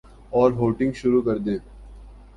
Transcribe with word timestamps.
اورہوٹنگ 0.31 0.91
شروع 0.91 1.21
کردیں۔ 1.21 1.57